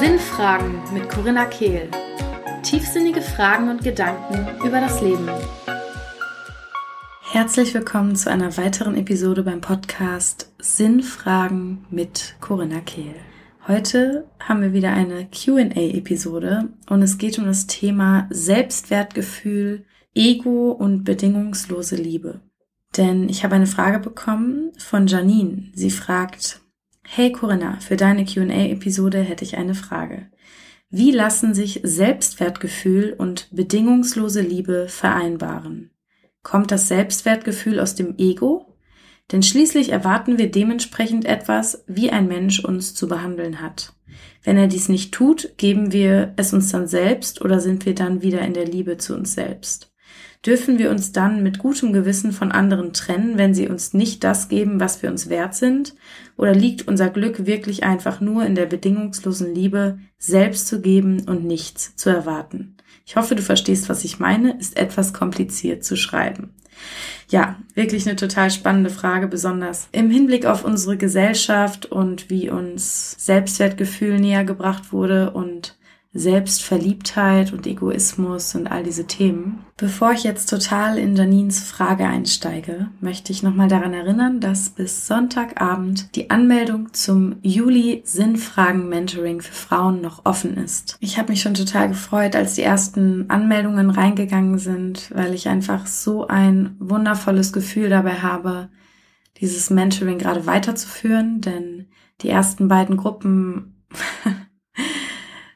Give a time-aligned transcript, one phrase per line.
[0.00, 1.90] Sinnfragen mit Corinna Kehl.
[2.62, 5.28] Tiefsinnige Fragen und Gedanken über das Leben.
[7.20, 13.14] Herzlich willkommen zu einer weiteren Episode beim Podcast Sinnfragen mit Corinna Kehl.
[13.68, 19.84] Heute haben wir wieder eine QA-Episode und es geht um das Thema Selbstwertgefühl,
[20.14, 22.40] Ego und bedingungslose Liebe.
[22.96, 25.70] Denn ich habe eine Frage bekommen von Janine.
[25.74, 26.60] Sie fragt,
[27.06, 30.30] Hey Corinna, für deine QA-Episode hätte ich eine Frage.
[30.90, 35.90] Wie lassen sich Selbstwertgefühl und bedingungslose Liebe vereinbaren?
[36.42, 38.74] Kommt das Selbstwertgefühl aus dem Ego
[39.32, 43.94] denn schließlich erwarten wir dementsprechend etwas, wie ein Mensch uns zu behandeln hat.
[44.42, 48.22] Wenn er dies nicht tut, geben wir es uns dann selbst oder sind wir dann
[48.22, 49.93] wieder in der Liebe zu uns selbst?
[50.46, 54.48] Dürfen wir uns dann mit gutem Gewissen von anderen trennen, wenn sie uns nicht das
[54.48, 55.94] geben, was wir uns wert sind?
[56.36, 61.44] Oder liegt unser Glück wirklich einfach nur in der bedingungslosen Liebe, selbst zu geben und
[61.44, 62.76] nichts zu erwarten?
[63.06, 66.54] Ich hoffe, du verstehst, was ich meine, ist etwas kompliziert zu schreiben.
[67.28, 73.16] Ja, wirklich eine total spannende Frage, besonders im Hinblick auf unsere Gesellschaft und wie uns
[73.18, 75.76] Selbstwertgefühl näher gebracht wurde und
[76.14, 79.66] Selbstverliebtheit und Egoismus und all diese Themen.
[79.76, 85.08] Bevor ich jetzt total in Janines Frage einsteige, möchte ich nochmal daran erinnern, dass bis
[85.08, 90.96] Sonntagabend die Anmeldung zum Juli Sinnfragen Mentoring für Frauen noch offen ist.
[91.00, 95.86] Ich habe mich schon total gefreut, als die ersten Anmeldungen reingegangen sind, weil ich einfach
[95.86, 98.68] so ein wundervolles Gefühl dabei habe,
[99.40, 101.86] dieses Mentoring gerade weiterzuführen, denn
[102.20, 103.84] die ersten beiden Gruppen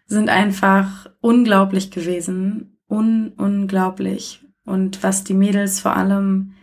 [0.09, 2.79] sind einfach unglaublich gewesen.
[2.89, 4.45] Un unglaublich.
[4.65, 6.55] Und was die Mädels vor allem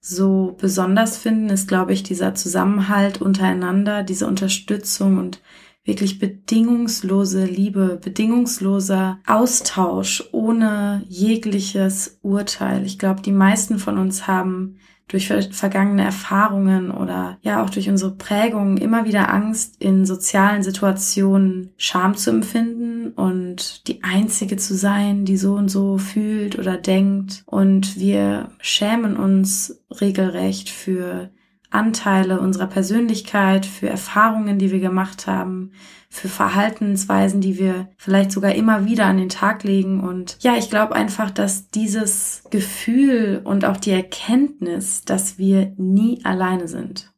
[0.00, 5.40] so besonders finden, ist, glaube ich, dieser Zusammenhalt untereinander, diese Unterstützung und
[5.84, 12.84] wirklich bedingungslose Liebe, bedingungsloser Austausch ohne jegliches Urteil.
[12.84, 14.76] Ich glaube, die meisten von uns haben
[15.10, 21.72] durch vergangene Erfahrungen oder ja auch durch unsere Prägungen immer wieder Angst, in sozialen Situationen
[21.76, 27.42] Scham zu empfinden und die Einzige zu sein, die so und so fühlt oder denkt.
[27.46, 31.30] Und wir schämen uns regelrecht für
[31.70, 35.72] Anteile unserer Persönlichkeit, für Erfahrungen, die wir gemacht haben,
[36.08, 40.00] für Verhaltensweisen, die wir vielleicht sogar immer wieder an den Tag legen.
[40.00, 46.24] Und ja, ich glaube einfach, dass dieses Gefühl und auch die Erkenntnis, dass wir nie
[46.24, 47.12] alleine sind,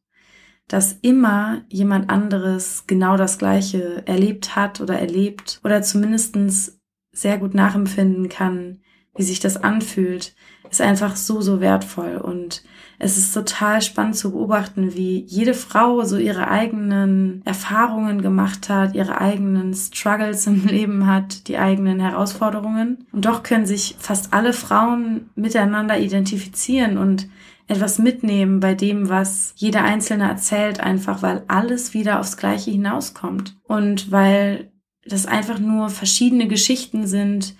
[0.68, 6.78] dass immer jemand anderes genau das Gleiche erlebt hat oder erlebt oder zumindestens
[7.12, 8.80] sehr gut nachempfinden kann,
[9.14, 10.34] wie sich das anfühlt,
[10.70, 12.16] ist einfach so, so wertvoll.
[12.16, 12.62] Und
[12.98, 18.94] es ist total spannend zu beobachten, wie jede Frau so ihre eigenen Erfahrungen gemacht hat,
[18.94, 23.06] ihre eigenen Struggles im Leben hat, die eigenen Herausforderungen.
[23.12, 27.28] Und doch können sich fast alle Frauen miteinander identifizieren und
[27.68, 33.56] etwas mitnehmen bei dem, was jeder Einzelne erzählt, einfach weil alles wieder aufs Gleiche hinauskommt.
[33.64, 34.72] Und weil
[35.04, 37.54] das einfach nur verschiedene Geschichten sind,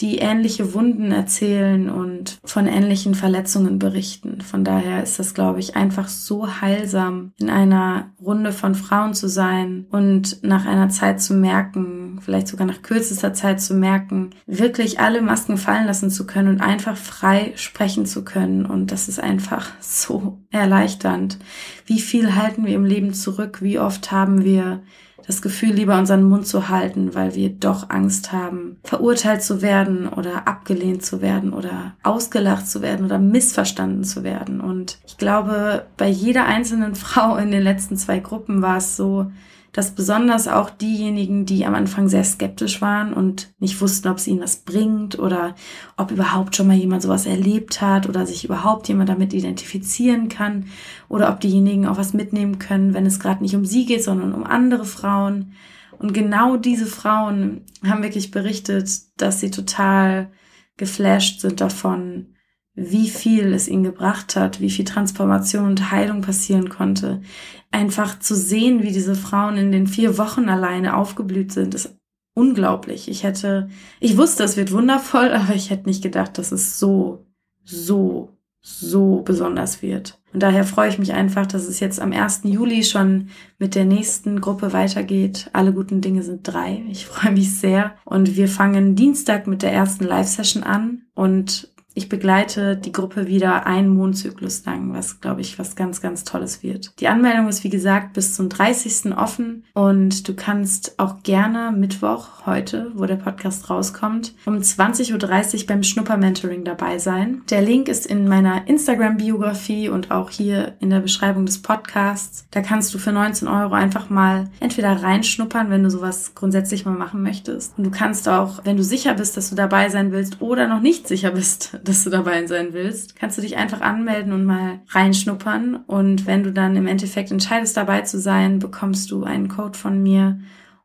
[0.00, 4.40] die ähnliche Wunden erzählen und von ähnlichen Verletzungen berichten.
[4.40, 9.28] Von daher ist das, glaube ich, einfach so heilsam, in einer Runde von Frauen zu
[9.28, 14.98] sein und nach einer Zeit zu merken, vielleicht sogar nach kürzester Zeit zu merken, wirklich
[14.98, 18.66] alle Masken fallen lassen zu können und einfach frei sprechen zu können.
[18.66, 21.38] Und das ist einfach so erleichternd.
[21.86, 23.62] Wie viel halten wir im Leben zurück?
[23.62, 24.82] Wie oft haben wir
[25.26, 30.08] das Gefühl, lieber unseren Mund zu halten, weil wir doch Angst haben, verurteilt zu werden
[30.08, 34.60] oder abgelehnt zu werden oder ausgelacht zu werden oder missverstanden zu werden.
[34.60, 39.30] Und ich glaube, bei jeder einzelnen Frau in den letzten zwei Gruppen war es so,
[39.74, 44.28] dass besonders auch diejenigen, die am Anfang sehr skeptisch waren und nicht wussten, ob es
[44.28, 45.56] ihnen was bringt oder
[45.96, 50.66] ob überhaupt schon mal jemand sowas erlebt hat oder sich überhaupt jemand damit identifizieren kann
[51.08, 54.32] oder ob diejenigen auch was mitnehmen können, wenn es gerade nicht um sie geht, sondern
[54.32, 55.54] um andere Frauen.
[55.98, 60.30] Und genau diese Frauen haben wirklich berichtet, dass sie total
[60.76, 62.33] geflasht sind davon,
[62.74, 67.22] wie viel es ihnen gebracht hat, wie viel Transformation und Heilung passieren konnte.
[67.70, 71.96] Einfach zu sehen, wie diese Frauen in den vier Wochen alleine aufgeblüht sind, ist
[72.34, 73.08] unglaublich.
[73.08, 73.68] Ich hätte,
[74.00, 77.24] ich wusste, es wird wundervoll, aber ich hätte nicht gedacht, dass es so,
[77.64, 78.30] so,
[78.60, 80.20] so besonders wird.
[80.32, 82.40] Und daher freue ich mich einfach, dass es jetzt am 1.
[82.42, 83.28] Juli schon
[83.60, 85.48] mit der nächsten Gruppe weitergeht.
[85.52, 86.82] Alle guten Dinge sind drei.
[86.90, 87.94] Ich freue mich sehr.
[88.04, 93.66] Und wir fangen Dienstag mit der ersten Live-Session an und ich begleite die Gruppe wieder
[93.66, 96.92] einen Mondzyklus lang, was, glaube ich, was ganz, ganz Tolles wird.
[97.00, 99.16] Die Anmeldung ist, wie gesagt, bis zum 30.
[99.16, 105.66] offen und du kannst auch gerne Mittwoch, heute, wo der Podcast rauskommt, um 20.30 Uhr
[105.66, 107.42] beim Schnupper-Mentoring dabei sein.
[107.50, 112.46] Der Link ist in meiner Instagram-Biografie und auch hier in der Beschreibung des Podcasts.
[112.50, 116.96] Da kannst du für 19 Euro einfach mal entweder reinschnuppern, wenn du sowas grundsätzlich mal
[116.96, 117.78] machen möchtest.
[117.78, 120.80] Und du kannst auch, wenn du sicher bist, dass du dabei sein willst oder noch
[120.80, 124.80] nicht sicher bist, dass du dabei sein willst, kannst du dich einfach anmelden und mal
[124.88, 125.76] reinschnuppern.
[125.86, 130.02] Und wenn du dann im Endeffekt entscheidest, dabei zu sein, bekommst du einen Code von
[130.02, 130.38] mir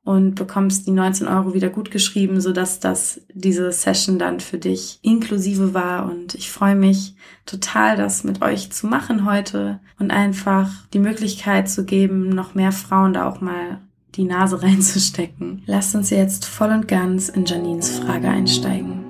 [0.04, 5.00] und bekommst die 19 Euro wieder gut geschrieben, sodass das diese Session dann für dich
[5.02, 6.10] inklusive war.
[6.10, 7.16] Und ich freue mich
[7.46, 12.72] total, das mit euch zu machen heute und einfach die Möglichkeit zu geben, noch mehr
[12.72, 13.82] Frauen da auch mal
[14.16, 15.64] die Nase reinzustecken.
[15.66, 19.09] Lasst uns jetzt voll und ganz in Janines Frage einsteigen.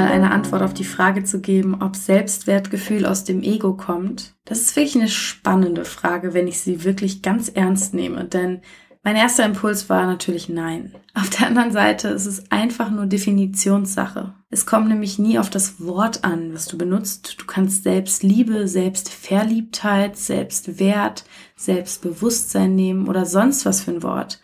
[0.00, 4.34] Erstmal eine Antwort auf die Frage zu geben, ob Selbstwertgefühl aus dem Ego kommt.
[4.44, 8.60] Das ist wirklich eine spannende Frage, wenn ich sie wirklich ganz ernst nehme, denn
[9.02, 10.94] mein erster Impuls war natürlich nein.
[11.14, 14.34] Auf der anderen Seite ist es einfach nur Definitionssache.
[14.50, 17.36] Es kommt nämlich nie auf das Wort an, was du benutzt.
[17.40, 21.24] Du kannst Selbstliebe, Selbstverliebtheit, Selbstwert,
[21.56, 24.42] Selbstbewusstsein nehmen oder sonst was für ein Wort.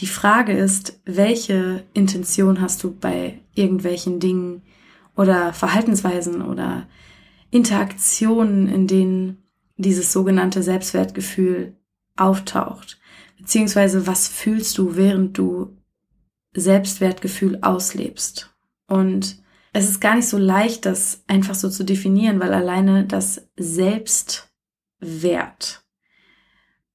[0.00, 4.62] Die Frage ist, welche Intention hast du bei irgendwelchen Dingen
[5.16, 6.88] oder Verhaltensweisen oder
[7.50, 9.44] Interaktionen, in denen
[9.76, 11.76] dieses sogenannte Selbstwertgefühl
[12.16, 12.98] auftaucht?
[13.38, 15.76] Beziehungsweise was fühlst du, während du
[16.54, 18.54] Selbstwertgefühl auslebst?
[18.86, 23.48] Und es ist gar nicht so leicht, das einfach so zu definieren, weil alleine das
[23.56, 24.50] Selbstwert,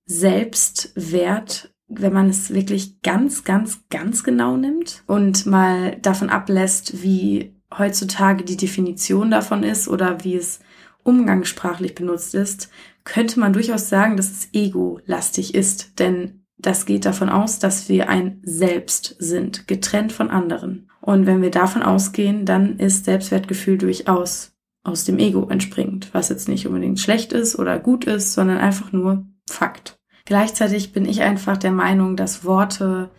[0.05, 7.58] Selbstwert wenn man es wirklich ganz, ganz, ganz genau nimmt und mal davon ablässt, wie
[7.77, 10.59] heutzutage die Definition davon ist oder wie es
[11.03, 12.69] umgangssprachlich benutzt ist,
[13.03, 18.09] könnte man durchaus sagen, dass es ego-lastig ist, denn das geht davon aus, dass wir
[18.09, 20.89] ein Selbst sind, getrennt von anderen.
[20.99, 24.51] Und wenn wir davon ausgehen, dann ist Selbstwertgefühl durchaus
[24.83, 28.91] aus dem Ego entspringend, was jetzt nicht unbedingt schlecht ist oder gut ist, sondern einfach
[28.91, 29.97] nur Fakt.
[30.25, 33.09] Gleichzeitig bin ich einfach der Meinung, dass Worte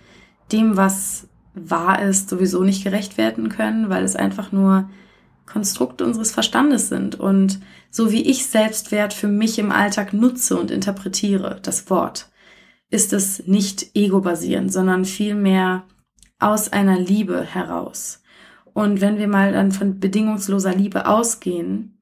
[0.53, 4.89] dem, was wahr ist, sowieso nicht gerecht werden können, weil es einfach nur
[5.47, 7.19] Konstrukt unseres Verstandes sind.
[7.19, 7.61] Und
[7.91, 12.31] so wie ich Selbstwert für mich im Alltag nutze und interpretiere, das Wort,
[12.91, 15.85] ist es nicht ego-basierend, sondern vielmehr
[16.39, 18.23] aus einer Liebe heraus.
[18.73, 22.01] Und wenn wir mal dann von bedingungsloser Liebe ausgehen,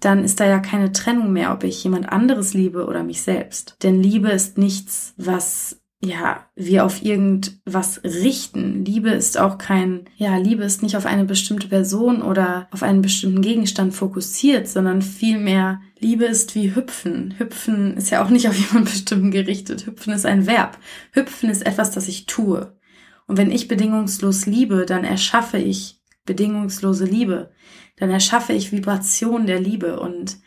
[0.00, 3.76] dann ist da ja keine Trennung mehr, ob ich jemand anderes liebe oder mich selbst.
[3.82, 8.84] Denn Liebe ist nichts, was ja, wir auf irgendwas richten.
[8.84, 13.02] Liebe ist auch kein, ja, Liebe ist nicht auf eine bestimmte Person oder auf einen
[13.02, 17.34] bestimmten Gegenstand fokussiert, sondern vielmehr Liebe ist wie Hüpfen.
[17.38, 19.86] Hüpfen ist ja auch nicht auf jemanden bestimmten gerichtet.
[19.86, 20.78] Hüpfen ist ein Verb.
[21.12, 22.76] Hüpfen ist etwas, das ich tue.
[23.26, 27.50] Und wenn ich bedingungslos liebe, dann erschaffe ich bedingungslose Liebe
[27.96, 30.38] dann erschaffe ich Vibration der Liebe und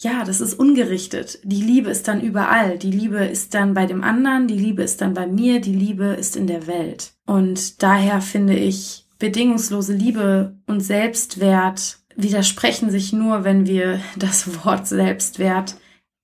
[0.00, 1.40] ja, das ist ungerichtet.
[1.42, 2.78] Die Liebe ist dann überall.
[2.78, 6.06] Die Liebe ist dann bei dem anderen, die Liebe ist dann bei mir, die Liebe
[6.06, 7.12] ist in der Welt.
[7.26, 14.86] Und daher finde ich, bedingungslose Liebe und Selbstwert widersprechen sich nur, wenn wir das Wort
[14.86, 15.76] Selbstwert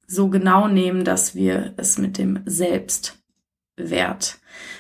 [0.07, 4.39] so genau nehmen, dass wir es mit dem Selbstwert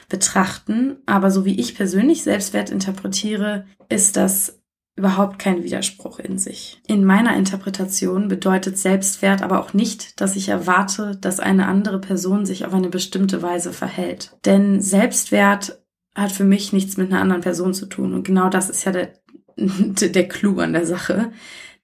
[0.09, 0.99] betrachten.
[1.07, 4.61] Aber so wie ich persönlich Selbstwert interpretiere, ist das
[4.97, 6.81] überhaupt kein Widerspruch in sich.
[6.87, 12.47] In meiner Interpretation bedeutet Selbstwert aber auch nicht, dass ich erwarte, dass eine andere Person
[12.47, 14.37] sich auf eine bestimmte Weise verhält.
[14.45, 15.81] Denn Selbstwert
[16.15, 18.15] hat für mich nichts mit einer anderen Person zu tun.
[18.15, 19.15] Und genau das ist ja der,
[19.57, 21.33] der Clou an der Sache,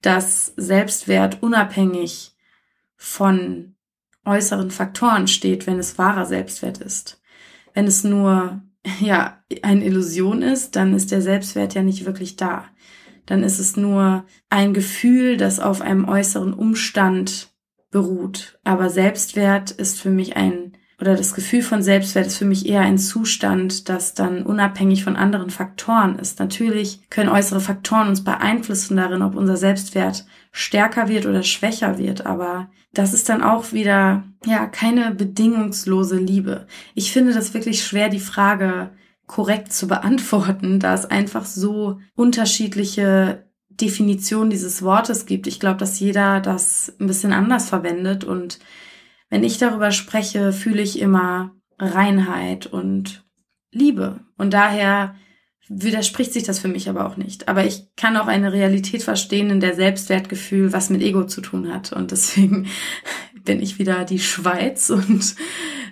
[0.01, 2.33] dass Selbstwert unabhängig
[2.95, 3.75] von
[4.23, 7.21] äußeren Faktoren steht, wenn es wahrer Selbstwert ist.
[7.73, 8.61] Wenn es nur
[8.99, 12.70] ja, eine Illusion ist, dann ist der Selbstwert ja nicht wirklich da
[13.31, 17.47] dann ist es nur ein Gefühl, das auf einem äußeren Umstand
[17.89, 18.59] beruht.
[18.65, 22.81] Aber Selbstwert ist für mich ein, oder das Gefühl von Selbstwert ist für mich eher
[22.81, 26.39] ein Zustand, das dann unabhängig von anderen Faktoren ist.
[26.39, 32.25] Natürlich können äußere Faktoren uns beeinflussen darin, ob unser Selbstwert stärker wird oder schwächer wird,
[32.25, 36.67] aber das ist dann auch wieder, ja, keine bedingungslose Liebe.
[36.95, 38.89] Ich finde das wirklich schwer, die Frage
[39.31, 45.47] korrekt zu beantworten, da es einfach so unterschiedliche Definitionen dieses Wortes gibt.
[45.47, 48.59] Ich glaube, dass jeder das ein bisschen anders verwendet und
[49.29, 53.25] wenn ich darüber spreche, fühle ich immer Reinheit und
[53.71, 54.19] Liebe.
[54.37, 55.15] Und daher
[55.69, 57.47] widerspricht sich das für mich aber auch nicht.
[57.47, 61.73] Aber ich kann auch eine Realität verstehen, in der Selbstwertgefühl was mit Ego zu tun
[61.73, 61.93] hat.
[61.93, 62.67] Und deswegen
[63.45, 65.37] bin ich wieder die Schweiz und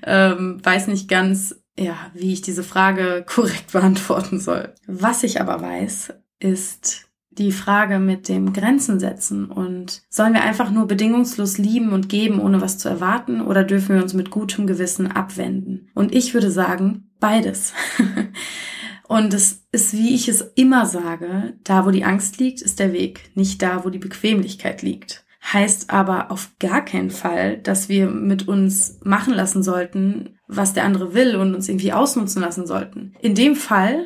[0.03, 4.73] ähm, weiß nicht ganz, ja, wie ich diese Frage korrekt beantworten soll.
[4.85, 10.71] Was ich aber weiß, ist die Frage mit dem Grenzen setzen und sollen wir einfach
[10.71, 14.67] nur bedingungslos lieben und geben, ohne was zu erwarten, oder dürfen wir uns mit gutem
[14.67, 15.89] Gewissen abwenden?
[15.93, 17.73] Und ich würde sagen, beides.
[19.07, 22.91] und es ist, wie ich es immer sage, da wo die Angst liegt, ist der
[22.91, 25.23] Weg, nicht da, wo die Bequemlichkeit liegt.
[25.51, 30.83] Heißt aber auf gar keinen Fall, dass wir mit uns machen lassen sollten, was der
[30.83, 33.15] andere will und uns irgendwie ausnutzen lassen sollten.
[33.21, 34.05] In dem Fall,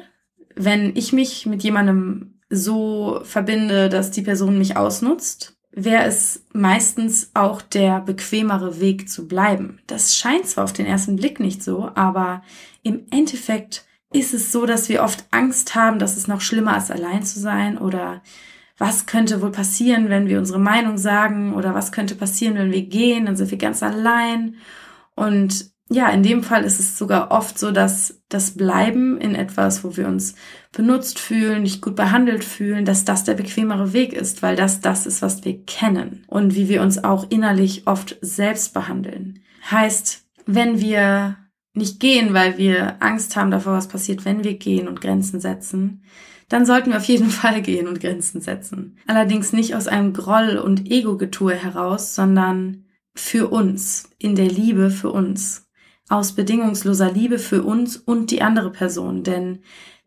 [0.56, 7.32] wenn ich mich mit jemandem so verbinde, dass die Person mich ausnutzt, wäre es meistens
[7.34, 9.80] auch der bequemere Weg zu bleiben.
[9.88, 12.44] Das scheint zwar auf den ersten Blick nicht so, aber
[12.84, 16.92] im Endeffekt ist es so, dass wir oft Angst haben, dass es noch schlimmer ist,
[16.92, 18.22] allein zu sein oder
[18.78, 21.54] was könnte wohl passieren, wenn wir unsere Meinung sagen?
[21.54, 24.56] Oder was könnte passieren, wenn wir gehen, dann sind wir ganz allein.
[25.16, 29.84] Und ja, in dem Fall ist es sogar oft so, dass das Bleiben in etwas,
[29.84, 30.36] wo wir uns
[30.72, 35.06] benutzt fühlen, nicht gut behandelt fühlen, dass das der bequemere Weg ist, weil das das
[35.06, 39.44] ist, was wir kennen und wie wir uns auch innerlich oft selbst behandeln.
[39.70, 41.38] Heißt, wenn wir
[41.74, 46.04] nicht gehen, weil wir Angst haben davor, was passiert, wenn wir gehen und Grenzen setzen,
[46.50, 48.98] dann sollten wir auf jeden Fall gehen und Grenzen setzen.
[49.08, 52.86] Allerdings nicht aus einem Groll und Ego-Getue heraus, sondern
[53.16, 55.64] für uns, in der Liebe für uns
[56.10, 59.60] aus bedingungsloser Liebe für uns und die andere Person, denn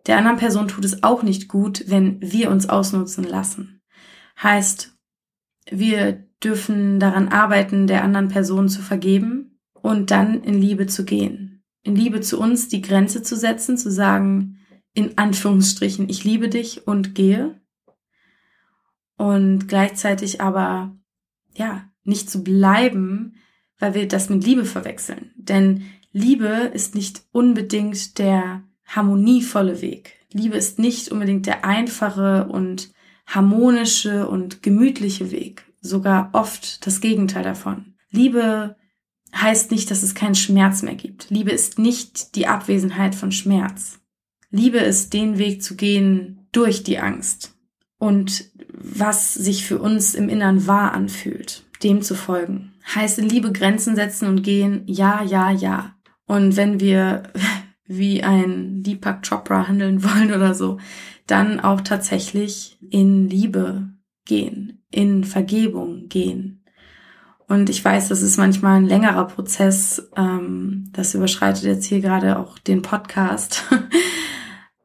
[0.07, 3.81] der anderen Person tut es auch nicht gut, wenn wir uns ausnutzen lassen.
[4.41, 4.97] Heißt,
[5.71, 11.65] wir dürfen daran arbeiten, der anderen Person zu vergeben und dann in Liebe zu gehen.
[11.83, 14.59] In Liebe zu uns die Grenze zu setzen, zu sagen,
[14.97, 17.61] in Anführungsstrichen, ich liebe dich und gehe.
[19.19, 20.97] Und gleichzeitig aber,
[21.55, 23.37] ja, nicht zu bleiben,
[23.79, 25.33] weil wir das mit Liebe verwechseln.
[25.37, 30.15] Denn Liebe ist nicht unbedingt der harmonievolle Weg.
[30.33, 32.91] Liebe ist nicht unbedingt der einfache und
[33.27, 35.65] harmonische und gemütliche Weg.
[35.83, 37.97] Sogar oft das Gegenteil davon.
[38.11, 38.77] Liebe
[39.35, 41.29] heißt nicht, dass es keinen Schmerz mehr gibt.
[41.29, 44.01] Liebe ist nicht die Abwesenheit von Schmerz.
[44.51, 47.55] Liebe ist den Weg zu gehen durch die Angst
[47.99, 52.73] und was sich für uns im Innern wahr anfühlt dem zu folgen.
[52.95, 55.95] Heißt in Liebe Grenzen setzen und gehen, ja, ja, ja.
[56.27, 57.25] Und wenn wir
[57.87, 60.79] wie ein Deepak Chopra handeln wollen oder so,
[61.27, 63.89] dann auch tatsächlich in Liebe
[64.25, 66.65] gehen, in Vergebung gehen.
[67.49, 70.11] Und ich weiß, das ist manchmal ein längerer Prozess.
[70.17, 73.65] Ähm, das überschreitet jetzt hier gerade auch den Podcast.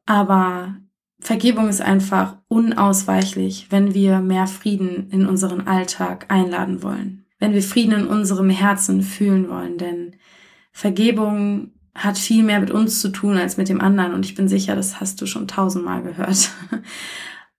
[0.06, 0.76] Aber
[1.20, 7.26] Vergebung ist einfach unausweichlich, wenn wir mehr Frieden in unseren Alltag einladen wollen.
[7.40, 9.78] Wenn wir Frieden in unserem Herzen fühlen wollen.
[9.78, 10.16] Denn
[10.72, 14.14] Vergebung hat viel mehr mit uns zu tun als mit dem anderen.
[14.14, 16.52] Und ich bin sicher, das hast du schon tausendmal gehört.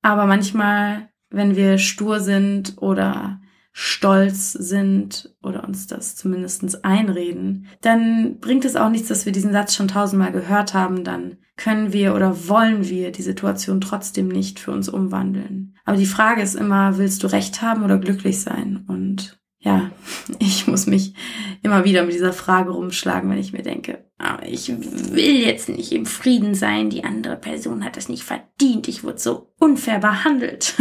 [0.03, 3.42] Aber manchmal, wenn wir stur sind oder
[3.73, 9.53] stolz sind oder uns das zumindest einreden, dann bringt es auch nichts, dass wir diesen
[9.53, 14.61] Satz schon tausendmal gehört haben, dann können wir oder wollen wir die Situation trotzdem nicht
[14.61, 15.77] für uns umwandeln.
[15.85, 18.85] Aber die Frage ist immer, willst du recht haben oder glücklich sein?
[18.89, 19.91] Und ja,
[20.39, 21.15] ich muss mich
[21.63, 25.93] immer wieder mit dieser Frage rumschlagen, wenn ich mir denke, aber ich will jetzt nicht
[25.93, 30.75] im Frieden sein, die andere Person hat das nicht verdient, ich wurde so unfair behandelt.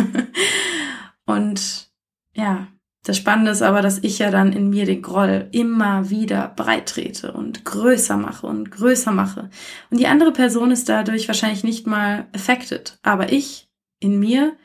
[1.25, 1.91] Und
[2.33, 2.67] ja,
[3.03, 6.88] das Spannende ist aber, dass ich ja dann in mir den Groll immer wieder breit
[6.89, 9.50] trete und größer mache und größer mache.
[9.89, 13.00] Und die andere Person ist dadurch wahrscheinlich nicht mal affected.
[13.01, 14.55] Aber ich in mir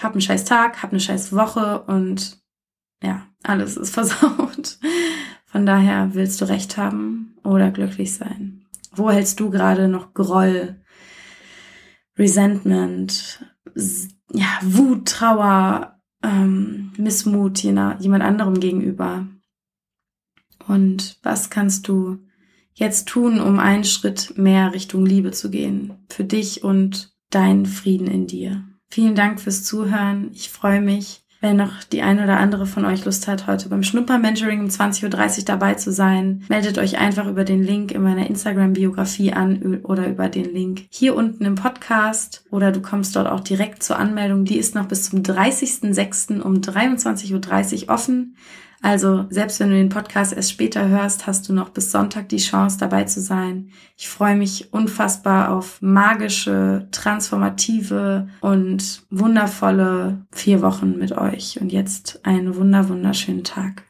[0.00, 2.42] habe einen scheiß Tag, habe eine scheiß Woche und
[3.02, 4.78] ja, alles ist versaut.
[5.46, 8.66] Von daher willst du recht haben oder glücklich sein.
[8.94, 10.76] Wo hältst du gerade noch Groll,
[12.18, 13.46] Resentment,
[14.30, 19.26] ja, Wut, Trauer, ähm, Missmut jemand anderem gegenüber?
[20.66, 22.18] Und was kannst du
[22.74, 26.04] jetzt tun, um einen Schritt mehr Richtung Liebe zu gehen?
[26.08, 28.64] Für dich und deinen Frieden in dir.
[28.88, 30.30] Vielen Dank fürs Zuhören.
[30.32, 33.82] Ich freue mich, wenn noch die eine oder andere von euch Lust hat, heute beim
[33.82, 38.28] Schnupper-Mentoring um 20.30 Uhr dabei zu sein, meldet euch einfach über den Link in meiner
[38.28, 43.40] Instagram-Biografie an oder über den Link hier unten im Podcast oder du kommst dort auch
[43.40, 44.44] direkt zur Anmeldung.
[44.44, 46.40] Die ist noch bis zum 30.06.
[46.40, 48.36] um 23.30 Uhr offen.
[48.82, 52.38] Also selbst wenn du den Podcast erst später hörst, hast du noch bis Sonntag die
[52.38, 53.70] Chance dabei zu sein.
[53.96, 61.60] Ich freue mich unfassbar auf magische, transformative und wundervolle vier Wochen mit euch.
[61.60, 63.84] Und jetzt einen wunder, wunderschönen Tag.